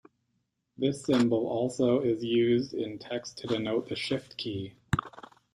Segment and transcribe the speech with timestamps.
[0.79, 4.73] This symbol also is used in texts to denote the shift key.